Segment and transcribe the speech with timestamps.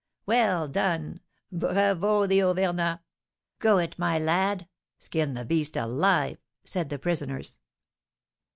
[0.25, 1.19] "Well done!
[1.51, 3.01] Bravo the Auvergnat!
[3.59, 4.67] Go it, my lad!
[4.97, 7.59] Skin the beast alive!" said the prisoners.